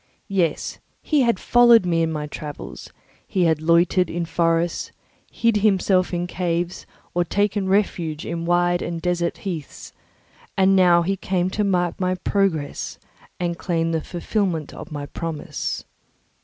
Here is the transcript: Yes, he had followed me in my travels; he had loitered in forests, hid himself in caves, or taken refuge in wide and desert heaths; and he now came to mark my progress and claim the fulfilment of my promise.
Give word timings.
Yes, 0.33 0.79
he 1.03 1.21
had 1.21 1.39
followed 1.39 1.85
me 1.85 2.01
in 2.01 2.11
my 2.11 2.25
travels; 2.25 2.89
he 3.27 3.43
had 3.43 3.61
loitered 3.61 4.09
in 4.09 4.25
forests, 4.25 4.91
hid 5.31 5.57
himself 5.57 6.11
in 6.11 6.25
caves, 6.25 6.87
or 7.13 7.23
taken 7.23 7.69
refuge 7.69 8.25
in 8.25 8.45
wide 8.45 8.81
and 8.81 8.99
desert 8.99 9.37
heaths; 9.45 9.93
and 10.57 10.71
he 10.71 10.75
now 10.75 11.03
came 11.21 11.51
to 11.51 11.63
mark 11.63 11.99
my 11.99 12.15
progress 12.15 12.97
and 13.39 13.59
claim 13.59 13.91
the 13.91 14.01
fulfilment 14.01 14.73
of 14.73 14.91
my 14.91 15.05
promise. 15.05 15.85